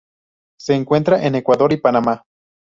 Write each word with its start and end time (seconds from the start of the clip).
Se 0.59 0.73
encuentra 0.73 1.23
en 1.27 1.35
Ecuador 1.35 1.71
y 1.73 1.77
Panamá. 1.77 2.23